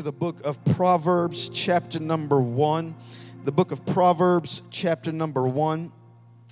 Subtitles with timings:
[0.00, 2.94] to the book of Proverbs, chapter number one.
[3.44, 5.92] The book of Proverbs, chapter number one.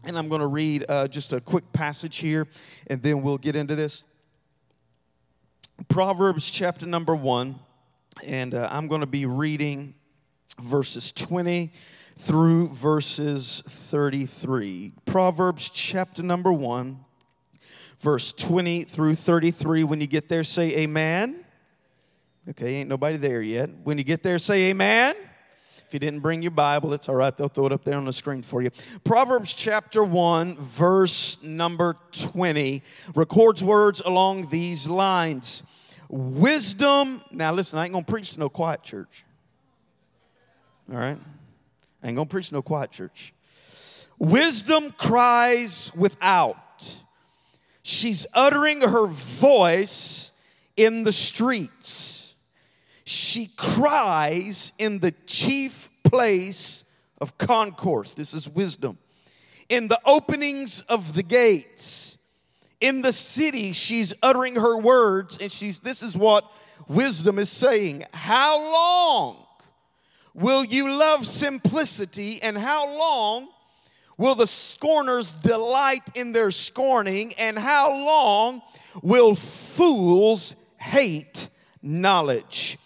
[0.04, 2.46] And I'm going to read uh, just a quick passage here,
[2.88, 4.04] and then we'll get into this.
[5.88, 7.58] Proverbs, chapter number one.
[8.22, 9.94] And uh, I'm going to be reading
[10.60, 11.72] verses 20
[12.18, 14.92] through verses 33.
[15.06, 17.02] Proverbs, chapter number one,
[17.98, 19.84] verse 20 through 33.
[19.84, 21.46] When you get there, say amen.
[22.50, 23.68] Okay, ain't nobody there yet.
[23.84, 25.14] When you get there, say amen.
[25.86, 27.36] If you didn't bring your Bible, it's all right.
[27.36, 28.70] They'll throw it up there on the screen for you.
[29.04, 32.82] Proverbs chapter 1, verse number 20
[33.14, 35.62] records words along these lines
[36.08, 37.20] Wisdom.
[37.30, 39.24] Now, listen, I ain't going to preach to no quiet church.
[40.90, 41.18] All right?
[42.02, 43.34] I ain't going to preach to no quiet church.
[44.18, 46.56] Wisdom cries without,
[47.82, 50.32] she's uttering her voice
[50.78, 52.07] in the streets
[53.08, 56.84] she cries in the chief place
[57.22, 58.12] of concourse.
[58.12, 58.98] This is wisdom.
[59.70, 62.18] In the openings of the gates.
[62.80, 66.44] In the city, she's uttering her words, and she's this is what
[66.86, 68.04] wisdom is saying.
[68.12, 69.44] How long
[70.34, 73.48] will you love simplicity, and how long
[74.18, 78.60] will the scorners delight in their scorning, and how long
[79.02, 81.48] will fools hate
[81.88, 82.78] knowledge?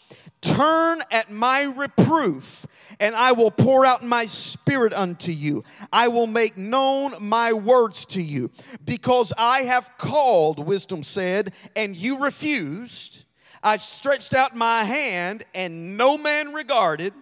[0.43, 2.67] Turn at my reproof,
[2.99, 5.63] and I will pour out my spirit unto you.
[5.93, 8.51] I will make known my words to you.
[8.85, 13.25] Because I have called, wisdom said, and you refused.
[13.63, 17.13] I stretched out my hand, and no man regarded.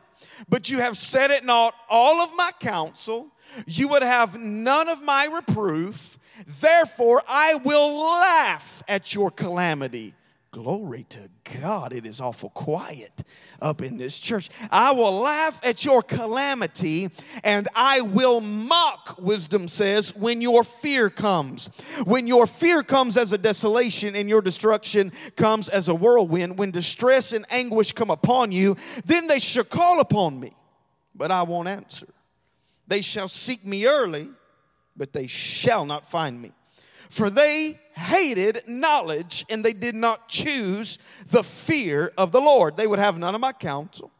[0.48, 3.28] But you have set at naught all of my counsel.
[3.66, 6.18] You would have none of my reproof.
[6.47, 10.14] Therefore, I will laugh at your calamity
[10.52, 11.30] Glory to
[11.60, 13.22] God, it is awful quiet
[13.62, 14.48] up in this church.
[14.72, 17.08] I will laugh at your calamity
[17.44, 21.70] and I will mock, wisdom says, when your fear comes.
[22.04, 26.72] When your fear comes as a desolation and your destruction comes as a whirlwind, when
[26.72, 30.52] distress and anguish come upon you, then they shall call upon me,
[31.14, 32.08] but I won't answer.
[32.88, 34.28] They shall seek me early,
[34.96, 36.50] but they shall not find me.
[37.10, 42.76] For they hated knowledge and they did not choose the fear of the Lord.
[42.76, 44.12] They would have none of my counsel.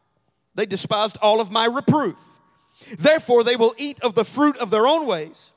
[0.55, 2.19] They despised all of my reproof.
[2.97, 5.53] Therefore, they will eat of the fruit of their own ways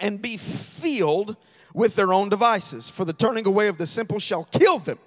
[0.00, 1.36] and be filled
[1.72, 2.88] with their own devices.
[2.88, 4.98] For the turning away of the simple shall kill them,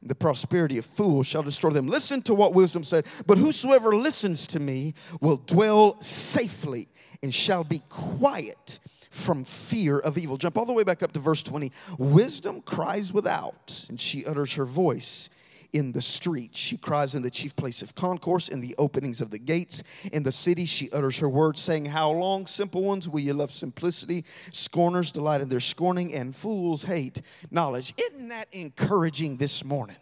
[0.00, 1.86] and the prosperity of fools shall destroy them.
[1.86, 3.06] Listen to what wisdom said.
[3.26, 6.88] But whosoever listens to me will dwell safely
[7.22, 8.80] and shall be quiet
[9.14, 10.36] from fear of evil.
[10.36, 11.70] Jump all the way back up to verse 20.
[11.98, 15.30] Wisdom cries without, and she utters her voice
[15.72, 16.56] in the street.
[16.56, 19.82] She cries in the chief place of concourse, in the openings of the gates.
[20.12, 23.52] In the city, she utters her words, saying, How long, simple ones, will you love
[23.52, 24.24] simplicity?
[24.52, 27.22] Scorners delight in their scorning, and fools hate
[27.52, 27.94] knowledge.
[27.96, 29.96] Isn't that encouraging this morning?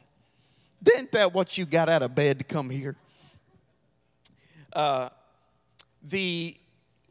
[0.86, 2.96] Isn't that what you got out of bed to come here?
[4.72, 5.10] Uh,
[6.02, 6.56] the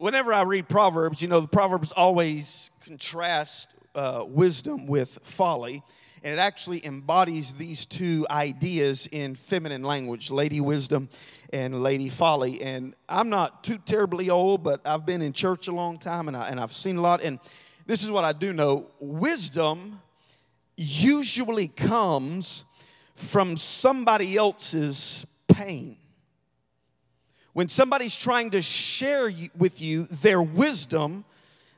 [0.01, 5.83] whenever I read Proverbs, you know, the Proverbs always contrast uh, wisdom with folly.
[6.23, 11.07] And it actually embodies these two ideas in feminine language lady wisdom
[11.53, 12.63] and lady folly.
[12.63, 16.35] And I'm not too terribly old, but I've been in church a long time and,
[16.35, 17.21] I, and I've seen a lot.
[17.21, 17.39] And
[17.85, 20.01] this is what I do know wisdom
[20.77, 22.65] usually comes
[23.13, 25.97] from somebody else's pain.
[27.53, 31.25] When somebody's trying to share with you their wisdom,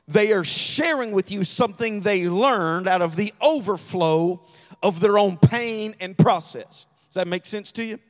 [0.06, 4.40] they are sharing with you something they learned out of the overflow
[4.82, 6.86] of their own pain and process.
[7.08, 7.96] Does that make sense to you?
[7.96, 8.02] Does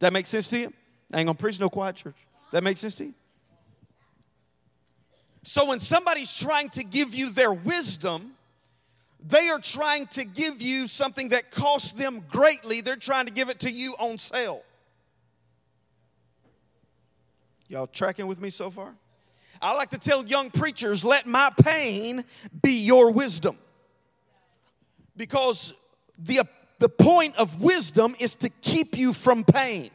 [0.00, 0.72] that make sense to you?
[1.12, 2.14] I ain't gonna preach no quiet church.
[2.14, 3.14] Does that make sense to you?
[5.42, 8.32] So when somebody's trying to give you their wisdom,
[9.24, 12.80] they are trying to give you something that costs them greatly.
[12.80, 14.62] They're trying to give it to you on sale.
[17.72, 18.94] Y'all tracking with me so far?
[19.62, 22.22] I like to tell young preachers, let my pain
[22.62, 23.56] be your wisdom.
[25.16, 25.74] Because
[26.18, 26.42] the,
[26.80, 29.90] the point of wisdom is to keep you from pain.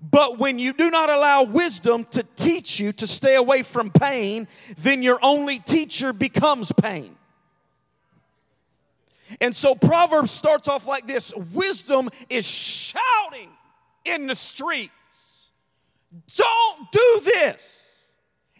[0.00, 4.46] But when you do not allow wisdom to teach you to stay away from pain,
[4.78, 7.16] then your only teacher becomes pain.
[9.40, 13.50] And so Proverbs starts off like this Wisdom is shouting
[14.04, 14.92] in the street
[16.36, 17.76] don't do this.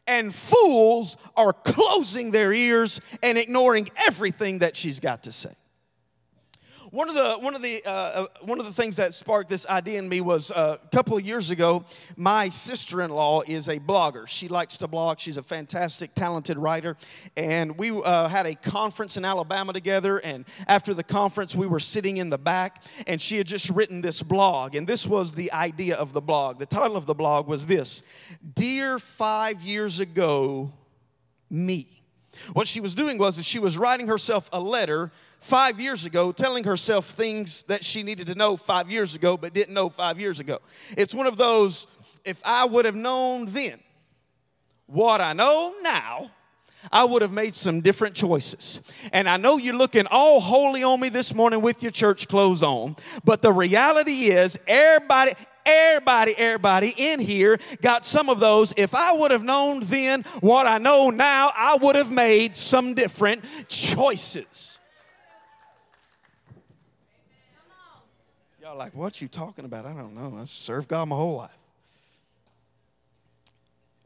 [0.06, 5.52] And fools are closing their ears and ignoring everything that she's got to say.
[6.90, 9.64] One of the one of the uh, uh, one of the things that sparked this
[9.68, 11.84] idea in me was uh, a couple of years ago.
[12.16, 14.26] My sister-in-law is a blogger.
[14.26, 15.20] She likes to blog.
[15.20, 16.96] She's a fantastic, talented writer.
[17.36, 20.18] And we uh, had a conference in Alabama together.
[20.18, 24.00] And after the conference, we were sitting in the back, and she had just written
[24.00, 24.74] this blog.
[24.74, 26.58] And this was the idea of the blog.
[26.58, 28.02] The title of the blog was this:
[28.54, 30.72] "Dear Five Years Ago,
[31.48, 31.99] Me."
[32.52, 36.32] What she was doing was that she was writing herself a letter five years ago,
[36.32, 40.20] telling herself things that she needed to know five years ago, but didn't know five
[40.20, 40.58] years ago.
[40.96, 41.86] It's one of those,
[42.24, 43.78] if I would have known then
[44.86, 46.30] what I know now,
[46.90, 48.80] I would have made some different choices.
[49.12, 52.62] And I know you're looking all holy on me this morning with your church clothes
[52.62, 55.32] on, but the reality is, everybody,
[55.66, 58.72] everybody, everybody in here got some of those.
[58.76, 62.94] If I would have known then what I know now, I would have made some
[62.94, 64.78] different choices.
[68.60, 69.84] Y'all like, what you talking about?
[69.86, 70.38] I don't know.
[70.40, 71.59] I served God my whole life.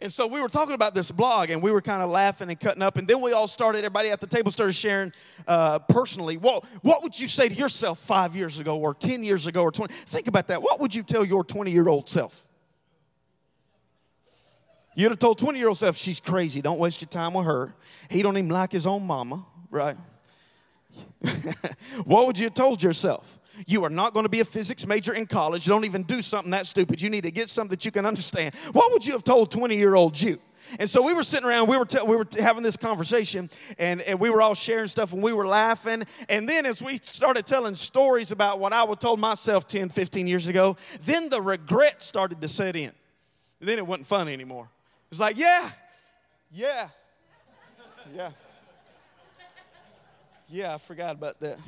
[0.04, 2.60] And so we were talking about this blog and we were kind of laughing and
[2.60, 2.98] cutting up.
[2.98, 5.14] And then we all started, everybody at the table started sharing
[5.48, 6.36] uh, personally.
[6.36, 9.72] Well, what would you say to yourself five years ago or 10 years ago or
[9.72, 9.94] 20?
[9.94, 10.60] Think about that.
[10.60, 12.46] What would you tell your 20 year old self?
[14.94, 16.60] You'd have told 20 year old self, she's crazy.
[16.60, 17.74] Don't waste your time with her.
[18.10, 19.96] He don't even like his own mama, right?
[22.04, 23.38] what would you have told yourself?
[23.66, 25.66] You are not going to be a physics major in college.
[25.66, 27.00] Don't even do something that stupid.
[27.00, 28.54] You need to get something that you can understand.
[28.72, 30.40] What would you have told 20 year old you?
[30.78, 34.00] And so we were sitting around, we were, t- we were having this conversation, and,
[34.00, 36.04] and we were all sharing stuff, and we were laughing.
[36.28, 40.26] And then as we started telling stories about what I would told myself 10, 15
[40.26, 42.92] years ago, then the regret started to set in.
[43.60, 44.64] And then it wasn't funny anymore.
[44.64, 45.70] It was like, yeah,
[46.50, 46.88] yeah,
[48.14, 48.30] yeah.
[50.48, 51.58] Yeah, I forgot about that.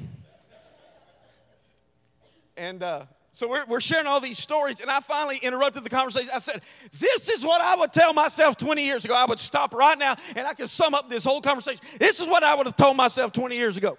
[2.57, 6.31] And uh, so we're, we're sharing all these stories, and I finally interrupted the conversation.
[6.35, 6.63] I said,
[6.99, 9.15] This is what I would tell myself 20 years ago.
[9.15, 11.85] I would stop right now and I could sum up this whole conversation.
[11.99, 13.99] This is what I would have told myself 20 years ago.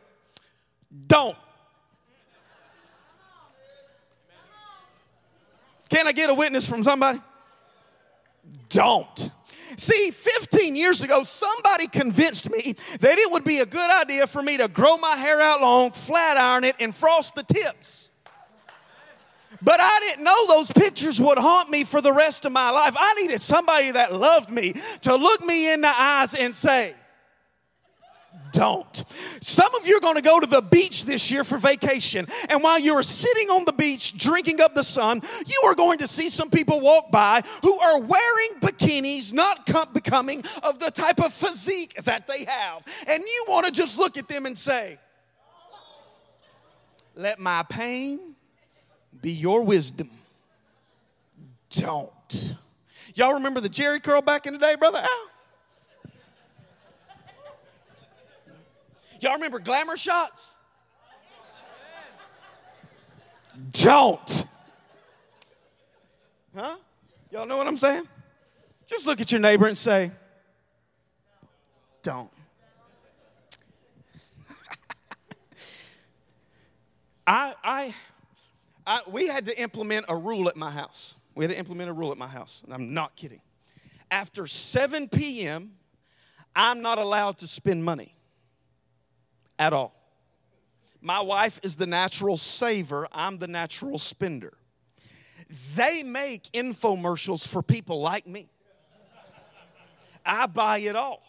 [1.05, 1.37] Don't.
[5.89, 7.21] Can I get a witness from somebody?
[8.69, 9.31] Don't.
[9.77, 14.41] See, 15 years ago, somebody convinced me that it would be a good idea for
[14.41, 17.96] me to grow my hair out long, flat iron it, and frost the tips.
[19.67, 22.95] But I didn't know those pictures would haunt me for the rest of my life.
[22.97, 26.93] I needed somebody that loved me to look me in the eyes and say,
[28.53, 29.03] don't.
[29.41, 32.63] Some of you are going to go to the beach this year for vacation, and
[32.63, 36.07] while you are sitting on the beach drinking up the sun, you are going to
[36.07, 41.33] see some people walk by who are wearing bikinis not becoming of the type of
[41.33, 42.85] physique that they have.
[43.05, 44.97] And you want to just look at them and say,
[47.15, 48.36] Let my pain
[49.21, 50.09] be your wisdom.
[51.69, 52.55] Don't.
[53.15, 55.27] Y'all remember the Jheri curl back in the day, Brother Al?
[59.19, 60.55] Y'all remember glamour shots?
[63.71, 64.45] Don't.
[66.55, 66.77] Huh?
[67.31, 68.07] Y'all know what I'm saying?
[68.85, 70.11] Just look at your neighbor and say,
[72.03, 72.31] Don't.
[77.27, 77.93] I, I,
[78.87, 81.17] I, we had to implement a rule at my house.
[81.35, 82.61] We had to implement a rule at my house.
[82.63, 83.41] And I'm not kidding.
[84.09, 85.73] After 7 p.m.,
[86.55, 88.15] I'm not allowed to spend money
[89.59, 89.93] at all.
[91.01, 94.53] My wife is the natural saver, I'm the natural spender.
[95.75, 98.49] They make infomercials for people like me.
[100.25, 101.23] I buy it all.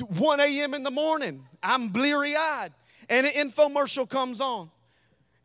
[0.00, 0.74] 1 a.m.
[0.74, 2.72] in the morning, I'm bleary eyed,
[3.08, 4.70] and an infomercial comes on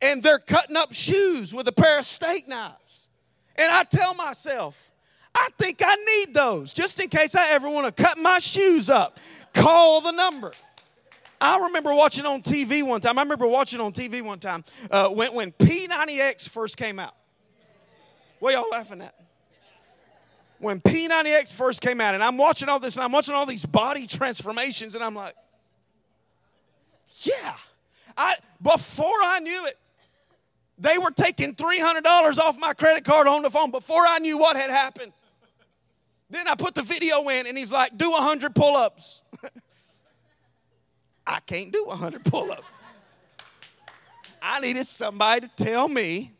[0.01, 3.07] and they're cutting up shoes with a pair of steak knives.
[3.55, 4.91] And I tell myself,
[5.35, 8.89] I think I need those just in case I ever want to cut my shoes
[8.89, 9.19] up.
[9.53, 10.51] Call the number.
[11.39, 13.17] I remember watching on TV one time.
[13.17, 17.15] I remember watching on TV one time uh, when, when P90X first came out.
[18.39, 19.15] What y'all laughing at?
[20.59, 23.65] When P90X first came out, and I'm watching all this, and I'm watching all these
[23.65, 25.35] body transformations, and I'm like,
[27.21, 27.55] yeah.
[28.15, 29.77] I before I knew it,
[30.81, 34.57] they were taking $300 off my credit card on the phone before I knew what
[34.57, 35.13] had happened.
[36.31, 39.21] Then I put the video in and he's like, do 100 pull ups.
[41.27, 42.63] I can't do 100 pull ups.
[44.41, 46.31] I needed somebody to tell me,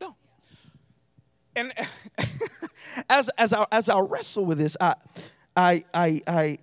[0.00, 0.16] don't.
[1.54, 1.72] And
[3.10, 4.94] as, as, I, as I wrestle with this, I,
[5.54, 6.58] I, I, I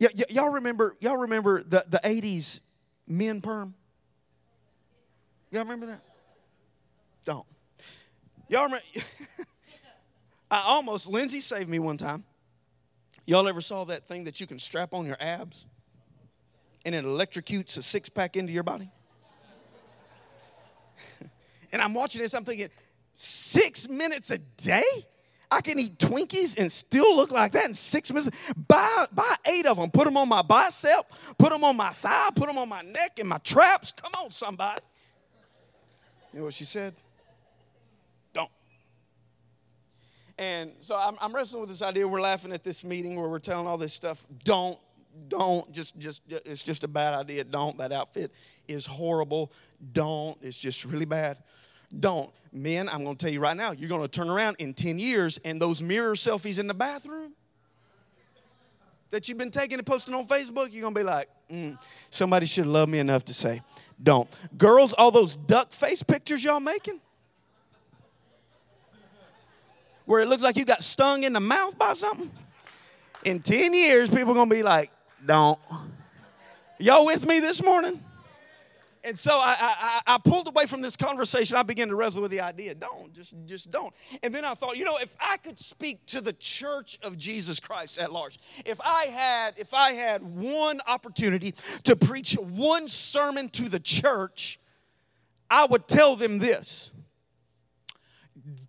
[0.00, 2.58] y- y- y'all remember, y'all remember the, the 80s
[3.06, 3.74] men perm?
[5.56, 6.02] Y'all remember that?
[7.24, 7.46] Don't.
[8.50, 8.84] Y'all remember?
[10.50, 12.24] I almost, Lindsay saved me one time.
[13.24, 15.64] Y'all ever saw that thing that you can strap on your abs
[16.84, 18.90] and it electrocutes a six pack into your body?
[21.72, 22.68] and I'm watching this, I'm thinking,
[23.14, 24.82] six minutes a day?
[25.50, 28.52] I can eat Twinkies and still look like that in six minutes.
[28.68, 32.28] Buy, buy eight of them, put them on my bicep, put them on my thigh,
[32.36, 33.90] put them on my neck and my traps.
[33.92, 34.82] Come on, somebody.
[36.36, 36.94] You know what she said?
[38.34, 38.50] Don't.
[40.36, 42.06] And so I'm, I'm wrestling with this idea.
[42.06, 44.26] We're laughing at this meeting where we're telling all this stuff.
[44.44, 44.78] Don't,
[45.28, 45.72] don't.
[45.72, 47.42] Just, just, it's just a bad idea.
[47.42, 47.78] Don't.
[47.78, 48.32] That outfit
[48.68, 49.50] is horrible.
[49.94, 50.36] Don't.
[50.42, 51.38] It's just really bad.
[52.00, 52.30] Don't.
[52.52, 54.98] Men, I'm going to tell you right now, you're going to turn around in 10
[54.98, 57.32] years and those mirror selfies in the bathroom
[59.10, 61.78] that you've been taking and posting on Facebook, you're going to be like, mm,
[62.10, 63.62] somebody should love me enough to say,
[64.02, 64.28] don't.
[64.56, 67.00] Girls, all those duck face pictures y'all making,
[70.04, 72.30] where it looks like you got stung in the mouth by something,
[73.24, 74.90] in 10 years, people are to be like,
[75.24, 75.58] don't.
[76.78, 78.00] Y'all with me this morning?
[79.06, 81.56] And so I, I, I, pulled away from this conversation.
[81.56, 83.94] I began to wrestle with the idea don't, just, just don't.
[84.20, 87.60] And then I thought, you know, if I could speak to the church of Jesus
[87.60, 93.48] Christ at large, if I had, if I had one opportunity to preach one sermon
[93.50, 94.58] to the church,
[95.48, 96.90] I would tell them this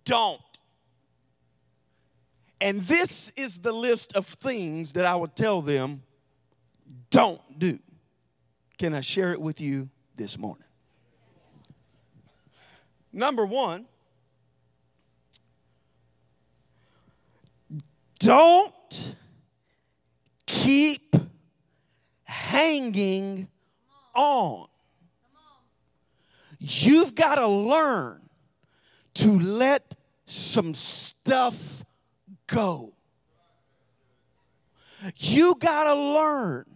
[0.04, 0.40] don't.
[2.60, 6.04] And this is the list of things that I would tell them
[7.10, 7.80] don't do.
[8.78, 10.66] Can I share it with you this morning.
[13.12, 13.86] Number one,
[18.18, 19.14] don't
[20.44, 21.16] keep
[22.24, 23.48] hanging
[24.14, 24.66] on.
[26.58, 28.20] You've got to learn
[29.14, 29.94] to let
[30.26, 31.84] some stuff
[32.46, 32.92] go.
[35.16, 36.66] You got to learn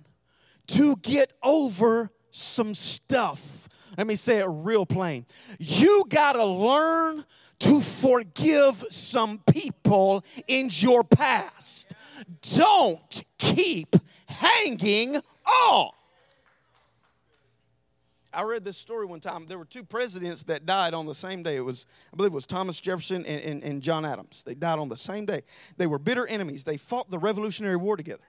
[0.69, 3.69] to get over some stuff.
[3.97, 5.27] Let me say it real plain.
[5.59, 7.25] You got to learn
[7.61, 11.95] to forgive some people in your past.
[12.57, 13.95] Don't keep
[14.27, 15.91] hanging on.
[18.35, 19.45] I read this story one time.
[19.45, 21.57] There were two presidents that died on the same day.
[21.57, 24.43] It was, I believe it was Thomas Jefferson and, and, and John Adams.
[24.47, 25.43] They died on the same day.
[25.77, 26.65] They were bitter enemies.
[26.65, 28.25] They fought the Revolutionary War together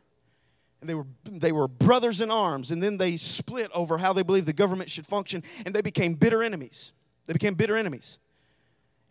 [0.83, 4.21] and they were, they were brothers in arms, and then they split over how they
[4.21, 6.91] believed the government should function, and they became bitter enemies.
[7.25, 8.19] They became bitter enemies.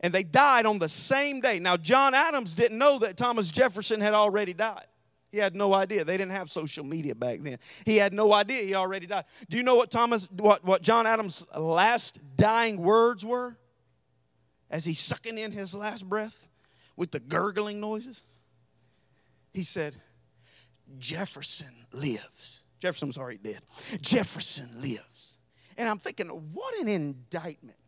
[0.01, 1.61] And they died on the same day.
[1.61, 4.87] Now, John Adams didn't know that Thomas Jefferson had already died.
[5.31, 6.05] He had no idea.
[6.05, 7.57] They didn't have social media back then.
[7.87, 9.25] He had no idea he already died.
[9.49, 13.57] Do you know what Thomas, what, what John Adams' last dying words were?
[14.71, 16.49] As he's sucking in his last breath
[16.97, 18.23] with the gurgling noises?
[19.55, 19.95] He said,
[20.99, 22.61] Jefferson lives.
[22.81, 23.61] Jefferson was already dead.
[24.01, 25.39] Jefferson lives.
[25.77, 27.79] And I'm thinking, what an indictment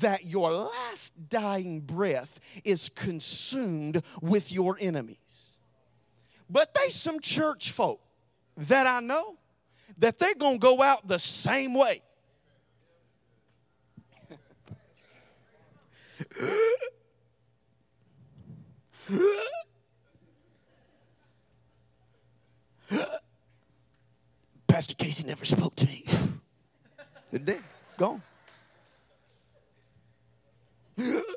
[0.00, 5.56] that your last dying breath is consumed with your enemies.
[6.48, 8.00] But they some church folk
[8.56, 9.38] that I know
[9.98, 12.02] that they're going to go out the same way.
[24.66, 26.04] Pastor Casey never spoke to me.
[27.32, 27.62] It did.
[27.96, 28.22] Gone.
[30.96, 31.32] the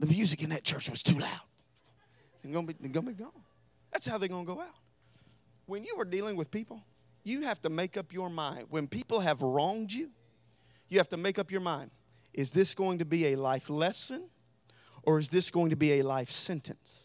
[0.00, 1.40] music in that church was too loud.
[2.42, 3.30] They're gonna be, they're gonna be gone.
[3.92, 4.68] That's how they're gonna go out.
[5.66, 6.84] When you are dealing with people,
[7.24, 8.66] you have to make up your mind.
[8.70, 10.10] When people have wronged you,
[10.88, 11.90] you have to make up your mind.
[12.34, 14.24] Is this going to be a life lesson
[15.04, 17.00] or is this going to be a life sentence?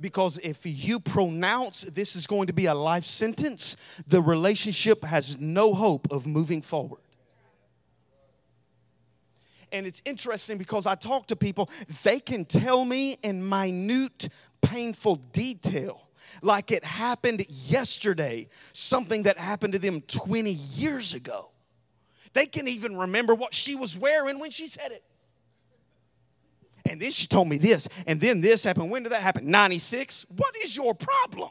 [0.00, 3.76] Because if you pronounce this is going to be a life sentence,
[4.06, 7.00] the relationship has no hope of moving forward.
[9.72, 11.68] And it's interesting because I talk to people,
[12.02, 14.28] they can tell me in minute,
[14.62, 16.08] painful detail,
[16.42, 21.49] like it happened yesterday, something that happened to them 20 years ago.
[22.32, 25.02] They can even remember what she was wearing when she said it.
[26.86, 28.90] And then she told me this, and then this happened.
[28.90, 29.50] When did that happen?
[29.50, 30.26] 96?
[30.36, 31.50] What is your problem?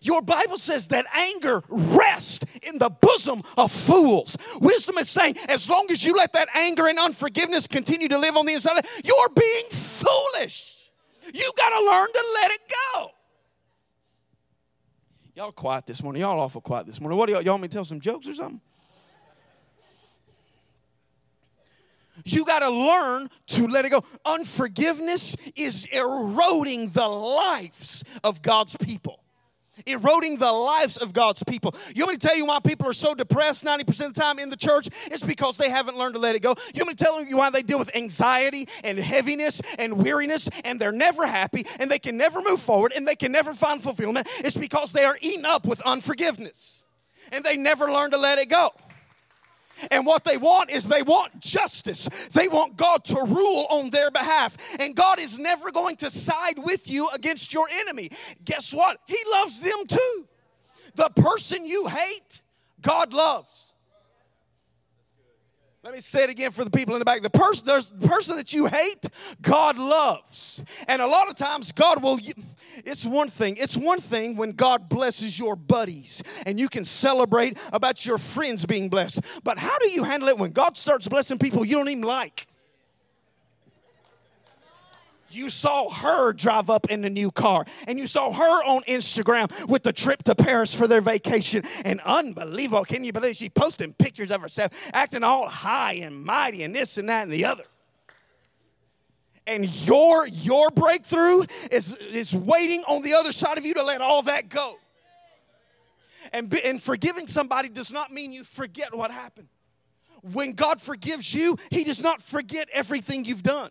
[0.00, 4.36] Your Bible says that anger rests in the bosom of fools.
[4.60, 8.36] Wisdom is saying, as long as you let that anger and unforgiveness continue to live
[8.36, 10.90] on the inside, you're being foolish.
[11.32, 12.60] You got to learn to let it
[12.94, 13.10] go.
[15.34, 16.20] Y'all quiet this morning.
[16.20, 17.18] Y'all awful quiet this morning.
[17.18, 18.60] What do y'all, y'all want me to tell some jokes or something?
[22.24, 24.04] You got to learn to let it go.
[24.24, 29.23] Unforgiveness is eroding the lives of God's people.
[29.86, 31.74] Eroding the lives of God's people.
[31.94, 34.38] You want me to tell you why people are so depressed 90% of the time
[34.38, 34.88] in the church?
[35.06, 36.54] It's because they haven't learned to let it go.
[36.74, 40.48] You want me to tell you why they deal with anxiety and heaviness and weariness
[40.64, 43.82] and they're never happy and they can never move forward and they can never find
[43.82, 44.28] fulfillment?
[44.38, 46.84] It's because they are eaten up with unforgiveness
[47.32, 48.70] and they never learn to let it go.
[49.90, 52.08] And what they want is they want justice.
[52.32, 54.56] They want God to rule on their behalf.
[54.78, 58.10] And God is never going to side with you against your enemy.
[58.44, 58.98] Guess what?
[59.06, 60.28] He loves them too.
[60.94, 62.42] The person you hate,
[62.80, 63.72] God loves.
[65.84, 67.20] Let me say it again for the people in the back.
[67.20, 69.06] The person, the person that you hate,
[69.42, 70.64] God loves.
[70.88, 72.18] And a lot of times, God will,
[72.84, 73.56] it's one thing.
[73.56, 78.66] It's one thing when God blesses your buddies and you can celebrate about your friends
[78.66, 79.20] being blessed.
[79.42, 82.46] But how do you handle it when God starts blessing people you don't even like?
[85.34, 89.68] you saw her drive up in the new car and you saw her on Instagram
[89.68, 91.64] with the trip to Paris for their vacation.
[91.84, 96.62] And unbelievable, can you believe she posting pictures of herself acting all high and mighty
[96.62, 97.64] and this and that and the other?
[99.46, 104.00] And your your breakthrough is, is waiting on the other side of you to let
[104.00, 104.74] all that go.
[106.32, 109.48] And, and forgiving somebody does not mean you forget what happened.
[110.22, 113.70] When God forgives you, He does not forget everything you've done.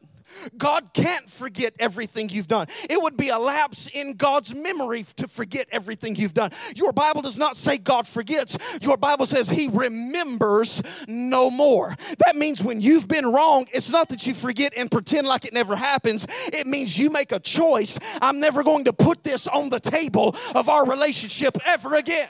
[0.57, 2.67] God can't forget everything you've done.
[2.89, 6.51] It would be a lapse in God's memory to forget everything you've done.
[6.75, 11.95] Your Bible does not say God forgets, your Bible says He remembers no more.
[12.25, 15.53] That means when you've been wrong, it's not that you forget and pretend like it
[15.53, 16.27] never happens.
[16.47, 17.99] It means you make a choice.
[18.21, 22.29] I'm never going to put this on the table of our relationship ever again.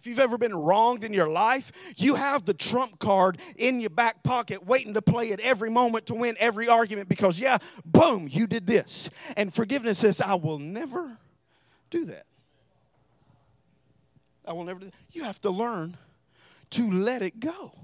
[0.00, 3.90] If you've ever been wronged in your life, you have the trump card in your
[3.90, 8.26] back pocket waiting to play at every moment to win every argument because, yeah, boom,
[8.30, 9.10] you did this.
[9.36, 11.18] And forgiveness says, I will never
[11.90, 12.24] do that.
[14.46, 14.94] I will never do that.
[15.12, 15.98] You have to learn
[16.70, 17.74] to let it go.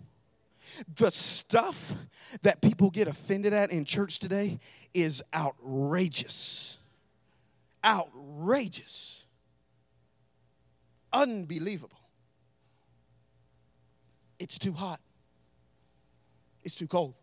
[0.97, 1.95] The stuff
[2.41, 4.59] that people get offended at in church today
[4.95, 6.79] is outrageous.
[7.85, 9.23] Outrageous.
[11.13, 11.96] Unbelievable.
[14.39, 15.01] It's too hot.
[16.63, 17.15] It's too cold.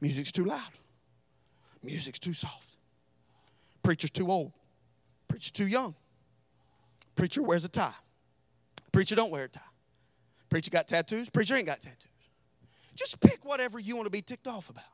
[0.00, 0.70] Music's too loud.
[1.82, 2.76] Music's too soft.
[3.82, 4.52] Preacher's too old.
[5.28, 5.94] Preacher's too young.
[7.14, 7.94] Preacher wears a tie.
[8.92, 9.60] Preacher don't wear a tie.
[10.48, 11.28] Preacher got tattoos.
[11.28, 12.08] Preacher ain't got tattoos.
[12.94, 14.84] Just pick whatever you want to be ticked off about.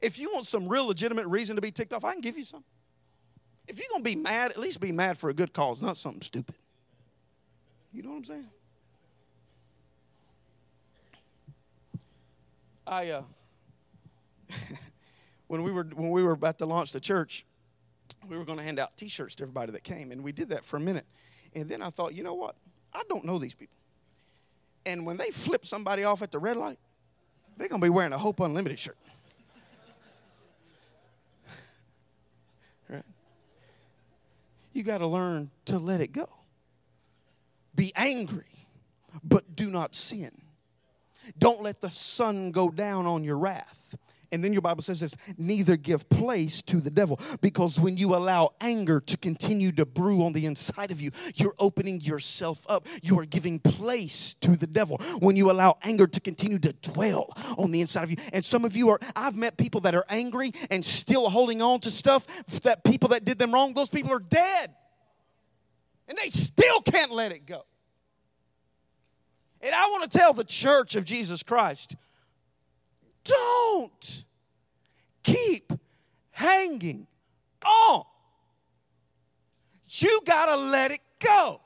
[0.00, 2.44] If you want some real legitimate reason to be ticked off, I can give you
[2.44, 2.64] some.
[3.66, 5.96] If you're going to be mad, at least be mad for a good cause, not
[5.96, 6.54] something stupid.
[7.92, 8.50] You know what I'm saying?
[12.86, 13.22] I uh,
[15.48, 17.44] when we were when we were about to launch the church,
[18.28, 20.64] we were going to hand out T-shirts to everybody that came, and we did that
[20.64, 21.06] for a minute.
[21.54, 22.54] And then I thought, you know what?
[22.92, 23.76] I don't know these people,
[24.86, 26.78] and when they flip somebody off at the red light,
[27.56, 28.96] they're going to be wearing a Hope Unlimited shirt.
[32.88, 33.04] right?
[34.72, 36.28] You got to learn to let it go.
[37.74, 38.66] Be angry,
[39.22, 40.30] but do not sin.
[41.38, 43.94] Don't let the sun go down on your wrath.
[44.32, 47.18] And then your Bible says this neither give place to the devil.
[47.40, 51.54] Because when you allow anger to continue to brew on the inside of you, you're
[51.58, 52.86] opening yourself up.
[53.02, 54.98] You are giving place to the devil.
[55.18, 58.16] When you allow anger to continue to dwell on the inside of you.
[58.32, 61.80] And some of you are, I've met people that are angry and still holding on
[61.80, 62.26] to stuff
[62.62, 64.74] that people that did them wrong, those people are dead
[66.10, 67.62] and they still can't let it go.
[69.60, 71.94] And I want to tell the church of Jesus Christ
[73.22, 74.24] don't
[75.22, 75.72] keep
[76.32, 77.06] hanging
[77.64, 78.04] on.
[79.84, 81.60] You got to let it go.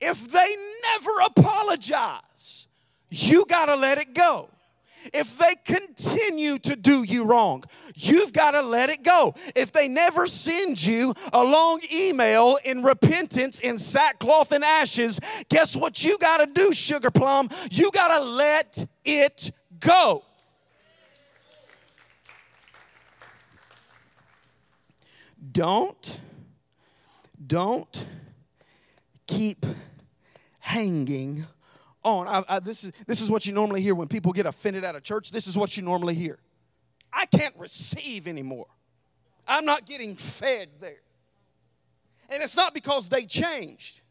[0.00, 0.48] If they
[0.92, 2.68] never apologize,
[3.08, 4.50] you got to let it go
[5.12, 9.34] if they continue to do you wrong, you've got to let it go.
[9.54, 15.74] If they never send you a long email in repentance, in sackcloth and ashes, guess
[15.74, 17.48] what you got to do, Sugar Plum?
[17.70, 20.24] You got to let it go.
[25.52, 26.20] Don't,
[27.46, 28.06] don't
[29.26, 29.64] keep
[30.58, 31.46] hanging
[32.04, 32.26] on.
[32.28, 34.94] I, I, this, is, this is what you normally hear when people get offended at
[34.94, 35.30] a church.
[35.30, 36.38] This is what you normally hear.
[37.12, 38.66] I can't receive anymore.
[39.46, 41.00] I'm not getting fed there.
[42.30, 44.02] And it's not because they changed,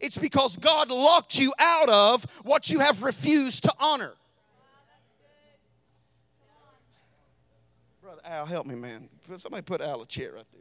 [0.00, 4.14] it's because God locked you out of what you have refused to honor.
[8.02, 9.08] Brother Al, help me, man.
[9.36, 10.60] Somebody put Al a chair right there.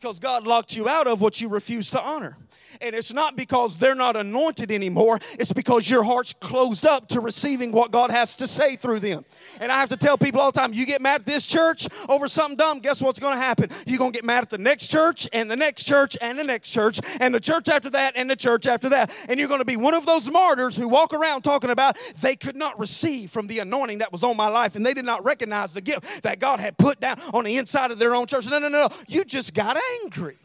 [0.00, 2.38] Because God locked you out of what you refuse to honor.
[2.80, 7.20] And it's not because they're not anointed anymore, it's because your heart's closed up to
[7.20, 9.24] receiving what God has to say through them.
[9.60, 11.88] And I have to tell people all the time you get mad at this church
[12.08, 13.70] over something dumb, guess what's going to happen?
[13.86, 16.44] You're going to get mad at the next church, and the next church, and the
[16.44, 19.10] next church, and the church after that, and the church after that.
[19.28, 22.36] And you're going to be one of those martyrs who walk around talking about they
[22.36, 25.24] could not receive from the anointing that was on my life, and they did not
[25.24, 28.48] recognize the gift that God had put down on the inside of their own church.
[28.48, 28.96] No, no, no, no.
[29.08, 30.36] You just got angry.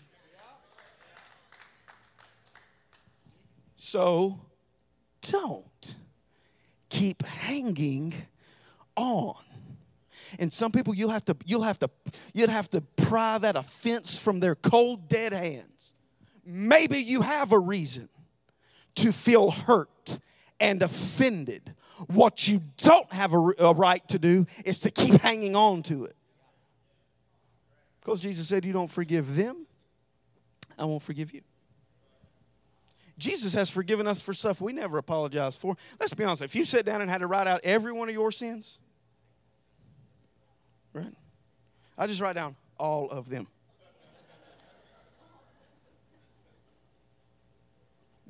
[3.75, 4.39] So
[5.21, 5.95] don't
[6.89, 8.13] keep hanging
[8.95, 9.35] on.
[10.39, 11.89] And some people you'll have to you'll have to
[12.33, 15.93] you'd have to pry that offense from their cold dead hands.
[16.45, 18.09] Maybe you have a reason
[18.95, 20.19] to feel hurt
[20.59, 21.73] and offended.
[22.07, 26.05] What you don't have a, a right to do is to keep hanging on to
[26.05, 26.15] it.
[28.05, 29.65] Because Jesus said, You don't forgive them,
[30.77, 31.41] I won't forgive you.
[33.17, 35.75] Jesus has forgiven us for stuff we never apologized for.
[35.99, 38.13] Let's be honest, if you sat down and had to write out every one of
[38.13, 38.77] your sins,
[40.93, 41.13] right?
[41.97, 43.47] I just write down all of them.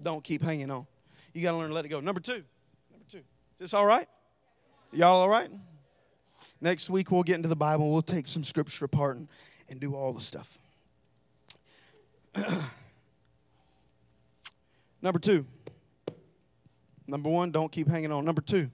[0.02, 0.86] Don't keep hanging on.
[1.34, 2.00] You got to learn to let it go.
[2.00, 2.44] Number two.
[2.92, 3.18] Number two.
[3.18, 3.24] Is
[3.60, 4.08] this all right?
[4.94, 5.50] Y'all all right?
[6.62, 7.92] Next week we'll get into the Bible.
[7.92, 9.28] We'll take some scripture apart and,
[9.70, 10.60] and do all the stuff.
[15.02, 15.46] Number two.
[17.08, 18.26] Number one, don't keep hanging on.
[18.26, 18.70] Number two,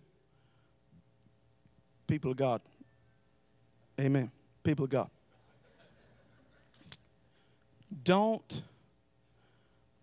[2.08, 2.62] people of God.
[4.00, 4.32] Amen.
[4.64, 5.10] People of God.
[8.04, 8.62] Don't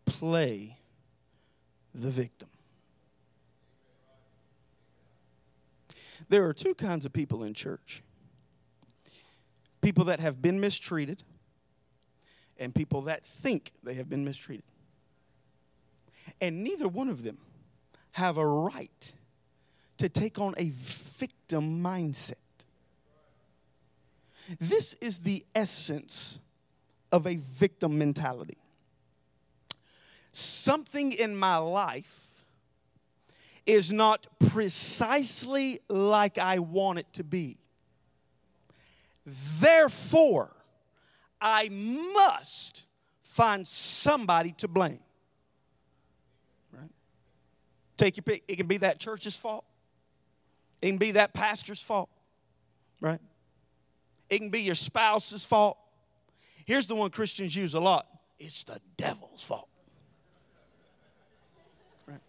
[0.04, 0.76] play
[1.94, 2.48] the victim.
[6.28, 8.02] There are two kinds of people in church
[9.88, 11.22] people that have been mistreated,
[12.58, 14.66] and people that think they have been mistreated.
[16.42, 17.38] And neither one of them
[18.10, 19.14] have a right
[19.96, 22.34] to take on a victim mindset.
[24.60, 26.38] This is the essence
[27.10, 28.58] of a victim mentality.
[30.32, 32.44] Something in my life
[33.64, 37.56] is not precisely like I want it to be.
[39.60, 40.54] Therefore,
[41.40, 42.86] I must
[43.22, 45.00] find somebody to blame.
[46.72, 46.90] Right?
[47.96, 48.44] Take your pick.
[48.48, 49.64] It can be that church's fault.
[50.80, 52.08] It can be that pastor's fault,
[53.00, 53.20] right?
[54.30, 55.76] It can be your spouse's fault.
[56.64, 58.06] Here's the one Christians use a lot
[58.38, 59.68] it's the devil's fault.
[62.06, 62.20] Right?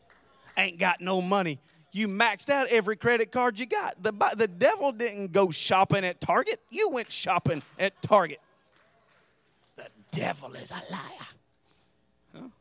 [0.58, 1.60] Ain't got no money.
[1.92, 4.02] You maxed out every credit card you got.
[4.02, 8.40] The, the devil didn't go shopping at Target, you went shopping at Target.
[9.76, 12.52] The devil is a liar.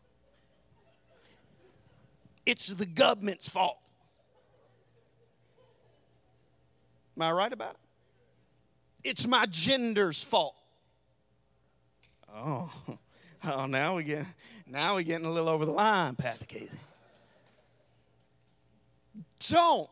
[2.48, 3.76] it's the government's fault.
[7.16, 7.80] Am I right about it?
[9.04, 10.54] It's my gender's fault.
[12.34, 12.72] Oh,
[13.44, 14.24] oh now we get
[14.66, 16.78] now we're getting a little over the line, Pastor Casey.
[19.50, 19.88] Don't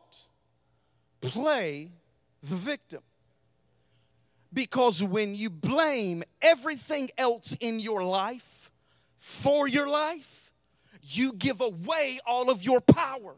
[1.21, 1.91] play
[2.41, 3.01] the victim.
[4.53, 8.71] Because when you blame everything else in your life
[9.17, 10.51] for your life,
[11.01, 13.35] you give away all of your power.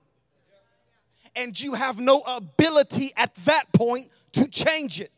[1.36, 5.12] And you have no ability at that point to change it.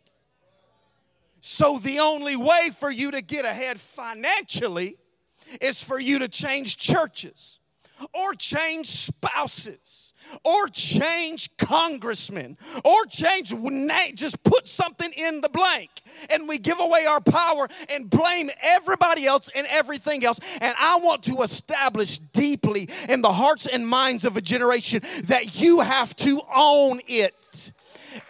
[1.43, 4.97] So, the only way for you to get ahead financially
[5.59, 7.60] is for you to change churches
[8.13, 13.53] or change spouses or change congressmen or change
[14.15, 15.89] just put something in the blank.
[16.29, 20.39] And we give away our power and blame everybody else and everything else.
[20.59, 25.59] And i want to establish deeply in the hearts and minds of a generation that
[25.59, 27.71] you have to own it.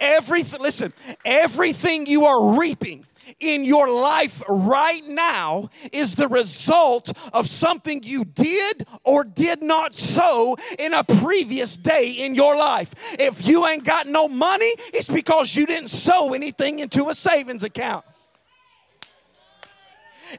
[0.00, 0.92] Everything listen
[1.24, 3.04] everything you are reaping
[3.40, 9.94] in your life right now is the result of something you did or did not
[9.94, 12.94] sow in a previous day in your life.
[13.18, 17.62] If you ain't got no money, it's because you didn't sow anything into a savings
[17.62, 18.04] account.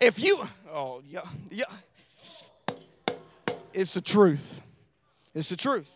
[0.01, 1.65] If you, oh, yeah, yeah.
[3.73, 4.61] It's the truth.
[5.33, 5.89] It's the truth.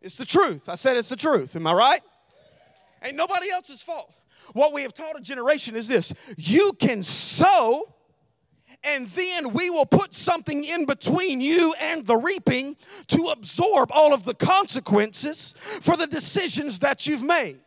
[0.00, 0.68] It's the truth.
[0.68, 1.56] I said it's the truth.
[1.56, 2.00] Am I right?
[3.02, 4.12] Ain't nobody else's fault.
[4.52, 7.92] What we have taught a generation is this you can sow
[8.84, 12.76] and then we will put something in between you and the reaping
[13.08, 17.58] to absorb all of the consequences for the decisions that you've made.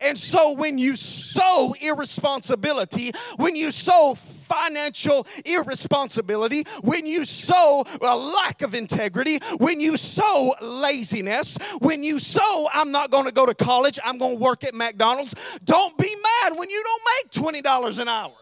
[0.00, 8.16] And so when you sow irresponsibility, when you sow financial irresponsibility, when you sow a
[8.16, 13.46] lack of integrity, when you sow laziness, when you sow, I'm not going to go
[13.46, 17.64] to college, I'm going to work at McDonald's, don't be mad when you don't make
[17.64, 18.32] $20 an hour.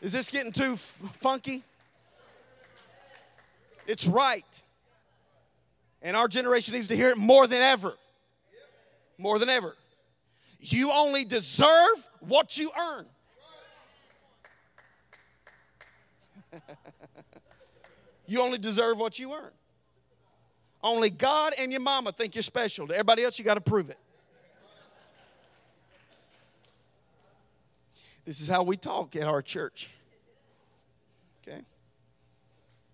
[0.00, 1.64] Is this getting too f- funky?
[3.86, 4.44] It's right.
[6.02, 7.94] And our generation needs to hear it more than ever.
[9.18, 9.76] More than ever.
[10.58, 13.06] You only deserve what you earn.
[18.26, 19.52] you only deserve what you earn.
[20.82, 22.86] Only God and your mama think you're special.
[22.88, 23.98] To everybody else, you got to prove it.
[28.24, 29.88] This is how we talk at our church.
[31.46, 31.60] Okay?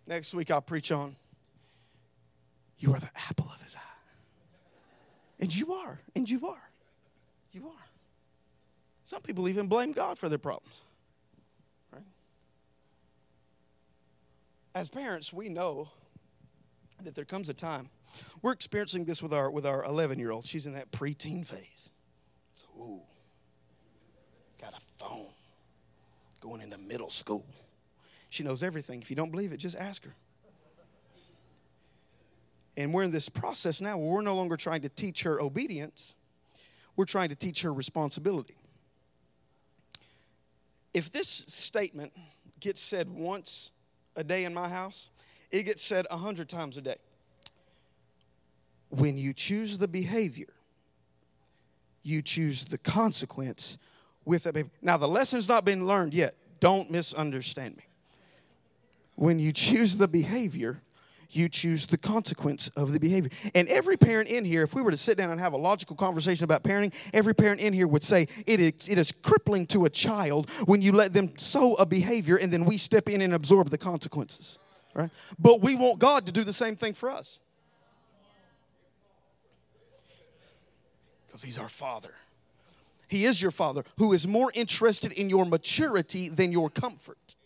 [0.07, 1.17] Next week I'll preach on
[2.79, 3.82] you are the apple of his eye.
[5.43, 6.71] And you are, and you are.
[7.51, 7.87] You are.
[9.05, 10.83] Some people even blame God for their problems.
[11.93, 12.05] Right?
[14.73, 15.89] As parents, we know
[17.03, 17.91] that there comes a time.
[18.41, 20.45] We're experiencing this with our with our 11 year old.
[20.45, 21.91] She's in that preteen phase.
[22.53, 23.01] So, ooh,
[24.61, 25.33] got a phone
[26.41, 27.45] going into middle school.
[28.31, 29.03] She knows everything.
[29.03, 30.15] If you don't believe it, just ask her.
[32.77, 36.15] And we're in this process now where we're no longer trying to teach her obedience,
[36.97, 38.57] we're trying to teach her responsibility.
[40.95, 42.13] If this statement
[42.61, 43.71] gets said once
[44.15, 45.11] a day in my house,
[45.51, 46.97] it gets said a hundred times a day.
[48.91, 50.53] When you choose the behavior,
[52.03, 53.79] you choose the consequence
[54.25, 54.73] with that behavior.
[54.83, 56.35] Now, the lesson's not been learned yet.
[56.61, 57.85] Don't misunderstand me.
[59.15, 60.83] When you choose the behavior,
[61.35, 63.31] you choose the consequence of the behavior.
[63.55, 65.97] And every parent in here, if we were to sit down and have a logical
[65.97, 69.85] conversation about parenting, every parent in here would say it is, it is crippling to
[69.85, 73.35] a child when you let them sow a behavior and then we step in and
[73.35, 74.59] absorb the consequences.
[74.95, 75.11] Right?
[75.39, 77.39] But we want God to do the same thing for us.
[81.27, 82.13] Because He's our Father.
[83.09, 87.37] He is your Father who is more interested in your maturity than your comfort.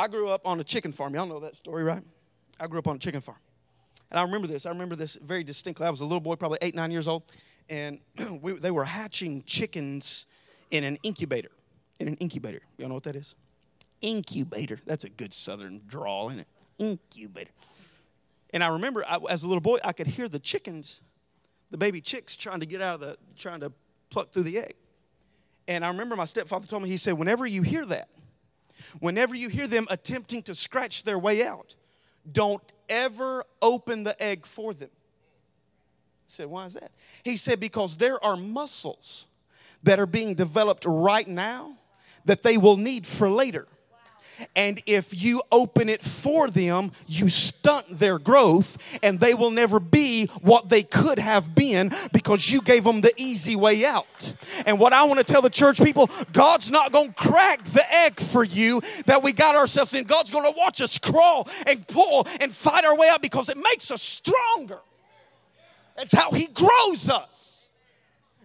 [0.00, 1.14] I grew up on a chicken farm.
[1.14, 2.02] Y'all know that story, right?
[2.58, 3.36] I grew up on a chicken farm.
[4.10, 4.64] And I remember this.
[4.64, 5.86] I remember this very distinctly.
[5.86, 7.24] I was a little boy, probably eight, nine years old,
[7.68, 7.98] and
[8.40, 10.24] we, they were hatching chickens
[10.70, 11.50] in an incubator.
[11.98, 12.62] In an incubator.
[12.78, 13.34] Y'all know what that is?
[14.00, 14.80] Incubator.
[14.86, 16.48] That's a good southern drawl, isn't it?
[16.78, 17.50] Incubator.
[18.54, 21.02] And I remember I, as a little boy, I could hear the chickens,
[21.70, 23.70] the baby chicks, trying to get out of the, trying to
[24.08, 24.76] pluck through the egg.
[25.68, 28.08] And I remember my stepfather told me, he said, whenever you hear that,
[28.98, 31.74] Whenever you hear them attempting to scratch their way out,
[32.30, 34.90] don't ever open the egg for them.
[34.92, 36.92] I said, why is that?
[37.24, 39.26] He said, because there are muscles
[39.82, 41.76] that are being developed right now
[42.24, 43.66] that they will need for later.
[44.56, 49.80] And if you open it for them, you stunt their growth and they will never
[49.80, 54.34] be what they could have been because you gave them the easy way out.
[54.66, 57.84] And what I want to tell the church people God's not going to crack the
[57.92, 60.04] egg for you that we got ourselves in.
[60.04, 63.56] God's going to watch us crawl and pull and fight our way out because it
[63.56, 64.78] makes us stronger.
[65.96, 67.68] That's how He grows us.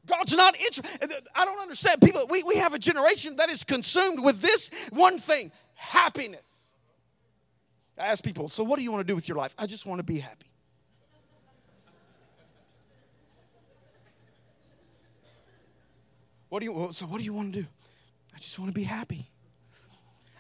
[0.08, 1.12] God's not interested.
[1.34, 2.02] I don't understand.
[2.02, 6.46] People, we, we have a generation that is consumed with this one thing happiness.
[7.98, 9.54] I ask people, so what do you want to do with your life?
[9.58, 10.48] I just want to be happy.
[16.50, 17.68] What do you so what do you want to do?
[18.34, 19.30] I just want to be happy.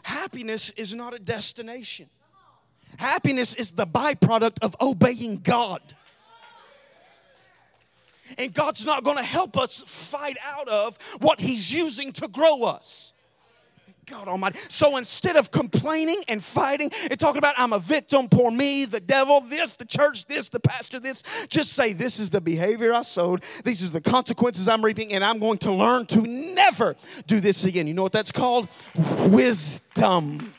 [0.03, 2.09] Happiness is not a destination.
[2.97, 5.81] Happiness is the byproduct of obeying God.
[8.37, 12.63] And God's not going to help us fight out of what He's using to grow
[12.63, 13.13] us.
[14.05, 14.59] God Almighty.
[14.69, 18.99] So instead of complaining and fighting and talking about, I'm a victim, poor me, the
[18.99, 23.01] devil, this, the church, this, the pastor, this, just say, This is the behavior I
[23.01, 23.43] sowed.
[23.63, 26.95] These are the consequences I'm reaping, and I'm going to learn to never
[27.27, 27.87] do this again.
[27.87, 28.67] You know what that's called?
[29.27, 30.53] Wisdom.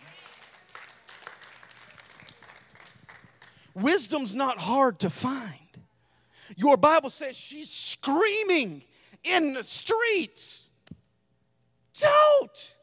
[3.75, 5.53] Wisdom's not hard to find.
[6.57, 8.83] Your Bible says she's screaming
[9.23, 10.69] in the streets.
[11.95, 12.76] Don't.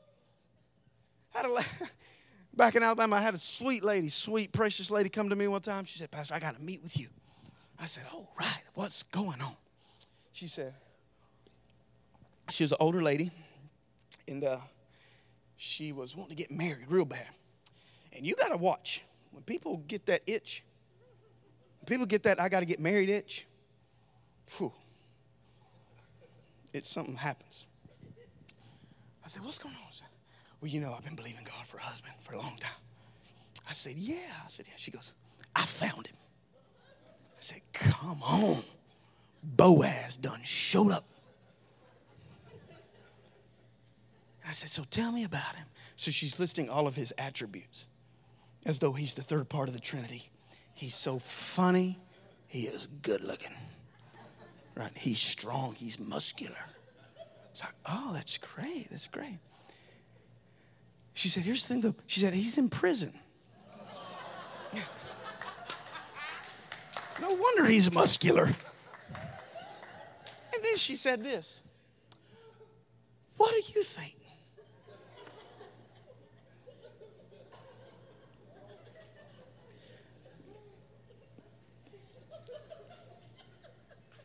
[1.34, 1.56] Had a,
[2.56, 5.62] back in Alabama, I had a sweet lady, sweet, precious lady come to me one
[5.62, 5.86] time.
[5.86, 7.08] She said, Pastor, I got to meet with you.
[7.80, 8.62] I said, Oh, right.
[8.76, 9.56] What's going on?
[10.32, 10.74] She said,
[12.50, 13.32] She was an older lady,
[14.28, 14.58] and uh,
[15.58, 17.28] she was wanting to get married real bad.
[18.16, 20.64] And you got to watch when people get that itch,
[21.88, 23.48] people get that I got to get married itch,
[24.58, 24.72] whew,
[26.74, 27.66] it's something happens.
[29.24, 30.13] I said, What's going on?
[30.64, 32.72] Well, you know, I've been believing God for a husband for a long time.
[33.68, 34.16] I said, Yeah.
[34.46, 34.76] I said, Yeah.
[34.78, 35.12] She goes,
[35.54, 36.16] I found him.
[37.38, 38.64] I said, Come on.
[39.44, 41.04] Boaz done showed up.
[44.48, 45.66] I said, So tell me about him.
[45.98, 47.90] So she's listing all of his attributes
[48.66, 50.30] as though he's the third part of the Trinity.
[50.74, 52.00] He's so funny,
[52.48, 53.52] he is good looking.
[54.76, 54.94] Right?
[54.96, 56.56] He's strong, he's muscular.
[57.52, 59.40] It's like, oh, that's great, that's great.
[61.14, 61.96] She said, here's the thing though.
[62.08, 63.14] She said, he's in prison.
[67.22, 68.46] no wonder he's muscular.
[68.46, 68.56] And
[70.64, 71.62] then she said this
[73.38, 74.16] What do you think?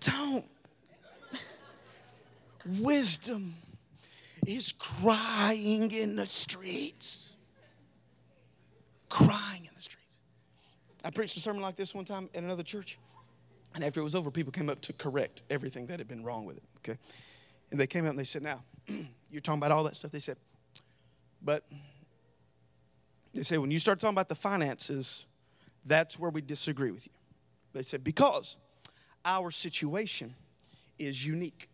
[0.00, 0.44] Don't.
[2.80, 3.54] Wisdom
[4.48, 7.34] is crying in the streets.
[9.10, 10.16] Crying in the streets.
[11.04, 12.98] I preached a sermon like this one time at another church.
[13.74, 16.46] And after it was over, people came up to correct everything that had been wrong
[16.46, 16.62] with it.
[16.78, 16.98] Okay.
[17.70, 18.62] And they came up and they said, Now,
[19.30, 20.12] you're talking about all that stuff.
[20.12, 20.38] They said,
[21.42, 21.64] But
[23.34, 25.26] they said, when you start talking about the finances,
[25.84, 27.12] that's where we disagree with you.
[27.74, 28.56] They said, Because
[29.26, 30.34] our situation
[30.98, 31.67] is unique.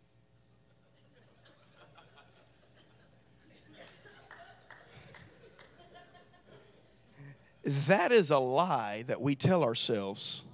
[7.64, 10.44] That is a lie that we tell ourselves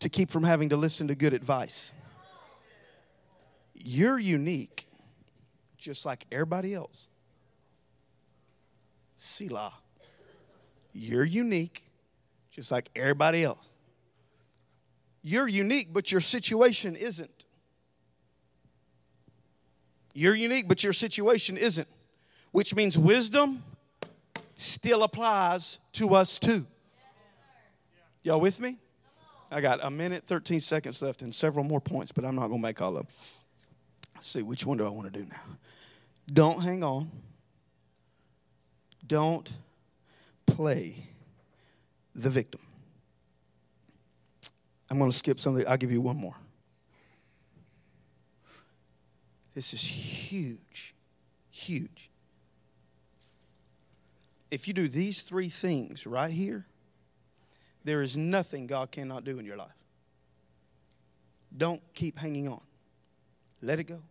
[0.00, 1.92] to keep from having to listen to good advice.
[3.74, 4.86] You're unique,
[5.78, 7.08] just like everybody else.
[9.16, 9.72] Selah.
[10.92, 11.82] You're unique,
[12.50, 13.70] just like everybody else.
[15.22, 17.44] You're unique, but your situation isn't.
[20.14, 21.88] You're unique, but your situation isn't,
[22.50, 23.62] which means wisdom
[24.56, 26.66] still applies to us too.
[28.22, 28.78] Y'all with me?
[29.50, 32.60] I got a minute, 13 seconds left and several more points, but I'm not going
[32.60, 33.14] to make all of them.
[34.14, 35.40] Let's see, which one do I want to do now?
[36.32, 37.10] Don't hang on.
[39.06, 39.50] Don't
[40.46, 40.96] play
[42.14, 42.60] the victim.
[44.88, 45.66] I'm going to skip something.
[45.66, 46.36] I'll give you one more.
[49.54, 50.94] This is huge,
[51.50, 52.11] huge.
[54.52, 56.66] If you do these three things right here,
[57.84, 59.72] there is nothing God cannot do in your life.
[61.56, 62.60] Don't keep hanging on.
[63.62, 64.02] Let it go.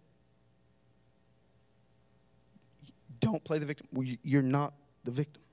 [3.19, 3.87] Don't play the victim.
[4.23, 4.73] You're not
[5.03, 5.43] the victim.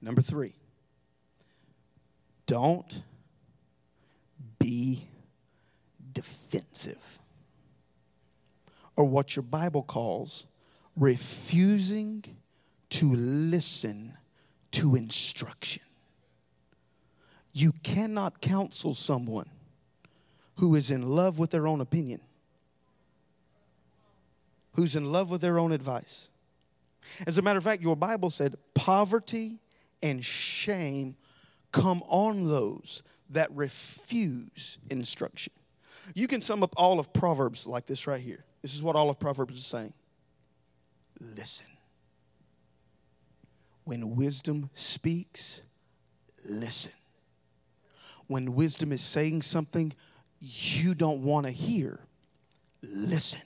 [0.00, 0.54] Number three,
[2.46, 3.02] don't
[4.58, 5.06] be
[6.10, 7.18] defensive.
[8.96, 10.46] Or what your Bible calls
[10.96, 12.24] refusing
[12.94, 14.16] to listen
[14.70, 15.82] to instruction.
[17.52, 19.50] You cannot counsel someone
[20.56, 22.20] who is in love with their own opinion,
[24.74, 26.28] who's in love with their own advice.
[27.26, 29.58] As a matter of fact, your Bible said poverty
[30.00, 31.16] and shame
[31.72, 35.52] come on those that refuse instruction.
[36.14, 38.44] You can sum up all of Proverbs like this right here.
[38.62, 39.94] This is what all of Proverbs is saying.
[41.20, 41.73] Listen.
[43.84, 45.60] When wisdom speaks,
[46.44, 46.92] listen.
[48.26, 49.92] When wisdom is saying something
[50.40, 52.00] you don't want to hear,
[52.82, 53.42] listen.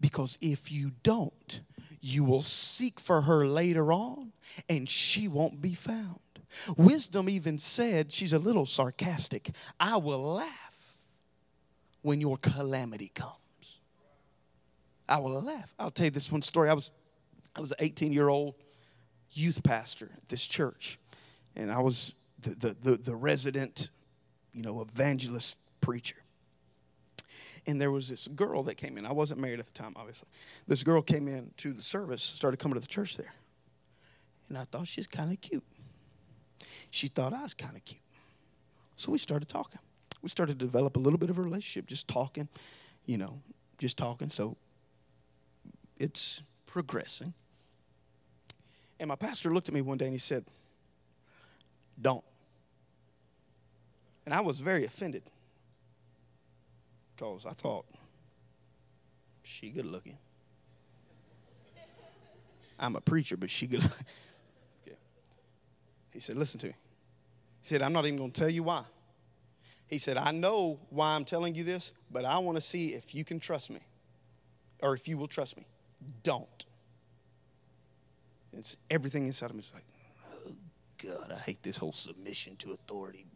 [0.00, 1.60] Because if you don't,
[2.00, 4.32] you will seek for her later on
[4.68, 6.18] and she won't be found.
[6.76, 10.98] Wisdom even said, she's a little sarcastic, I will laugh
[12.02, 13.34] when your calamity comes.
[15.08, 15.74] I will laugh.
[15.78, 16.70] I'll tell you this one story.
[16.70, 16.90] I was
[17.56, 18.54] I was an 18 year old
[19.36, 20.98] youth pastor at this church,
[21.56, 23.90] and I was the, the, the, the resident,
[24.52, 26.16] you know, evangelist preacher.
[27.66, 29.06] And there was this girl that came in.
[29.06, 30.28] I wasn't married at the time, obviously.
[30.66, 33.32] This girl came in to the service, started coming to the church there.
[34.50, 35.64] And I thought she's kind of cute
[36.94, 38.00] she thought I was kind of cute.
[38.94, 39.80] So we started talking.
[40.22, 42.48] We started to develop a little bit of a relationship, just talking,
[43.04, 43.40] you know,
[43.78, 44.30] just talking.
[44.30, 44.56] So
[45.98, 47.34] it's progressing.
[48.98, 50.44] And my pastor looked at me one day and he said,
[52.00, 52.24] Don't.
[54.24, 55.22] And I was very offended
[57.14, 57.84] because I thought,
[59.42, 60.18] she good looking.
[62.78, 64.06] I'm a preacher, but she good looking.
[64.86, 64.96] okay.
[66.12, 66.74] He said, Listen to me.
[67.62, 68.84] He said, I'm not even going to tell you why.
[69.86, 73.14] He said, I know why I'm telling you this, but I want to see if
[73.14, 73.80] you can trust me
[74.80, 75.64] or if you will trust me.
[76.22, 76.66] Don't.
[78.56, 79.84] It's everything inside of me is like,
[80.46, 80.52] oh
[81.02, 83.26] God, I hate this whole submission to authority.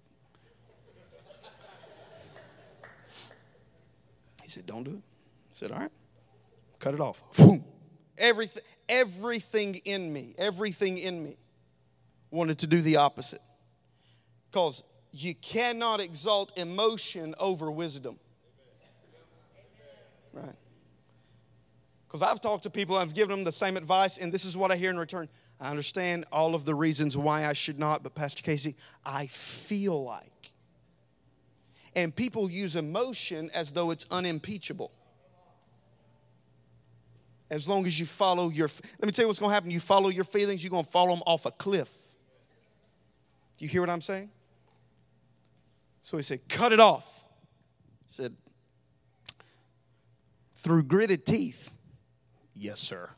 [4.48, 4.96] He said, Don't do it.
[4.96, 5.92] I said, All right,
[6.78, 7.22] cut it off.
[8.16, 11.36] Everything, everything in me, everything in me
[12.30, 13.42] wanted to do the opposite.
[14.50, 18.18] Because you cannot exalt emotion over wisdom.
[20.32, 20.56] Right.
[22.08, 24.72] Because I've talked to people, I've given them the same advice, and this is what
[24.72, 25.28] I hear in return.
[25.60, 30.02] I understand all of the reasons why I should not, but Pastor Casey, I feel
[30.02, 30.52] like.
[31.94, 34.90] And people use emotion as though it's unimpeachable.
[37.50, 38.68] As long as you follow your,
[39.00, 39.70] let me tell you what's going to happen.
[39.70, 41.90] You follow your feelings, you're going to follow them off a cliff.
[43.58, 44.30] You hear what I'm saying?
[46.02, 47.26] So he said, cut it off.
[48.08, 48.34] He said,
[50.54, 51.70] through gritted teeth.
[52.58, 53.10] Yes, sir.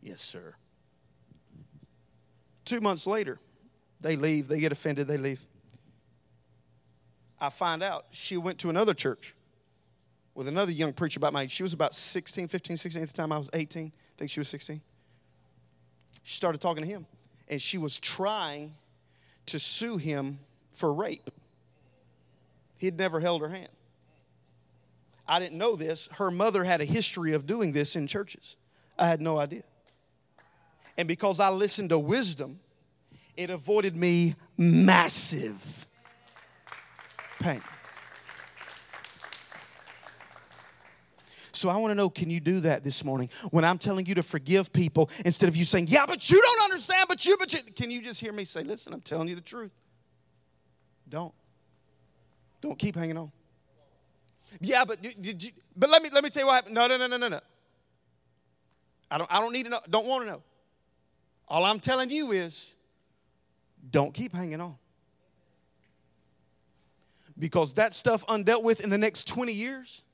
[0.00, 0.54] Yes, sir.
[2.64, 3.38] Two months later,
[4.00, 5.46] they leave, they get offended, they leave.
[7.38, 9.34] I find out she went to another church
[10.34, 11.50] with another young preacher about my age.
[11.50, 13.30] She was about 16, 15, 16 at the time.
[13.30, 13.86] I was 18.
[13.86, 14.80] I think she was 16.
[16.22, 17.06] She started talking to him,
[17.48, 18.74] and she was trying
[19.46, 20.38] to sue him
[20.70, 21.30] for rape.
[22.78, 23.68] He had never held her hand.
[25.26, 26.08] I didn't know this.
[26.12, 28.56] Her mother had a history of doing this in churches.
[28.98, 29.62] I had no idea.
[30.96, 32.60] And because I listened to wisdom,
[33.36, 35.86] it avoided me massive
[37.40, 37.62] pain.
[41.52, 43.30] So I want to know can you do that this morning?
[43.50, 46.64] When I'm telling you to forgive people, instead of you saying, Yeah, but you don't
[46.64, 49.34] understand, but you, but you, can you just hear me say, Listen, I'm telling you
[49.34, 49.70] the truth.
[51.08, 51.32] Don't.
[52.60, 53.30] Don't keep hanging on.
[54.60, 56.74] Yeah, but did you, but let me let me tell you what happened.
[56.74, 57.40] No, no, no, no, no, no.
[59.10, 59.80] I don't I don't need to know.
[59.88, 60.42] Don't want to know.
[61.48, 62.72] All I'm telling you is
[63.90, 64.76] don't keep hanging on.
[67.38, 70.04] Because that stuff undealt with in the next 20 years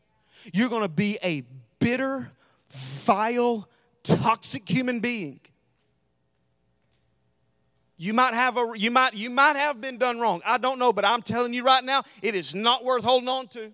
[0.55, 1.45] you're going to be a
[1.79, 2.31] bitter,
[2.71, 3.69] vile,
[4.03, 5.41] toxic human being.
[7.97, 10.41] You might have a you might you might have been done wrong.
[10.47, 13.47] I don't know, but I'm telling you right now, it is not worth holding on
[13.49, 13.73] to.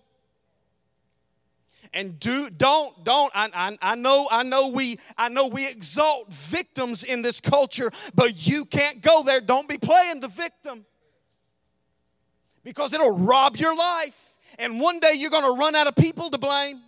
[1.93, 6.33] And do don't don't I, I, I know I know we I know we exalt
[6.33, 9.41] victims in this culture, but you can't go there.
[9.41, 10.85] Don't be playing the victim
[12.65, 16.31] because it'll rob your life and one day you're going to run out of people
[16.31, 16.81] to blame.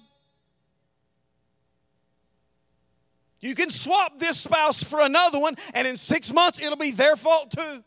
[3.41, 7.15] You can swap this spouse for another one, and in six months it'll be their
[7.17, 7.85] fault too.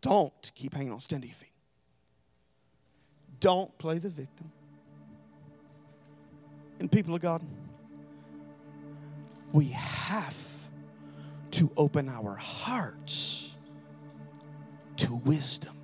[0.00, 1.45] Don't keep hanging on steady feet.
[3.46, 4.50] Don't play the victim.
[6.80, 7.42] And people of God,
[9.52, 10.36] we have
[11.52, 13.52] to open our hearts
[14.96, 15.75] to wisdom.